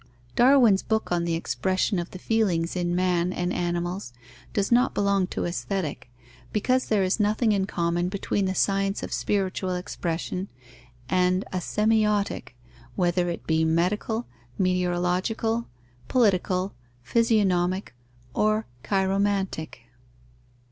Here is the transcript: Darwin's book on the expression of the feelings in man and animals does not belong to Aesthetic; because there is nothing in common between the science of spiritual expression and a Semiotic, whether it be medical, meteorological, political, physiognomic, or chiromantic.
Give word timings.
Darwin's 0.35 0.81
book 0.81 1.11
on 1.11 1.25
the 1.25 1.35
expression 1.35 1.99
of 1.99 2.09
the 2.09 2.17
feelings 2.17 2.75
in 2.75 2.95
man 2.95 3.31
and 3.31 3.53
animals 3.53 4.13
does 4.51 4.71
not 4.71 4.95
belong 4.95 5.27
to 5.27 5.45
Aesthetic; 5.45 6.09
because 6.51 6.87
there 6.87 7.03
is 7.03 7.19
nothing 7.19 7.51
in 7.51 7.67
common 7.67 8.09
between 8.09 8.45
the 8.45 8.55
science 8.55 9.03
of 9.03 9.13
spiritual 9.13 9.75
expression 9.75 10.49
and 11.07 11.43
a 11.53 11.57
Semiotic, 11.59 12.55
whether 12.95 13.29
it 13.29 13.45
be 13.45 13.63
medical, 13.63 14.25
meteorological, 14.57 15.67
political, 16.07 16.73
physiognomic, 17.03 17.93
or 18.33 18.65
chiromantic. 18.83 19.81